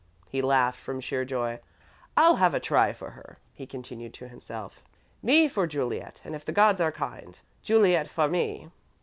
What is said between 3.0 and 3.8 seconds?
her," he